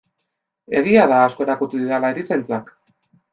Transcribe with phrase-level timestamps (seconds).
[0.79, 2.75] Egia da asko erakutsi didala erizaintzak.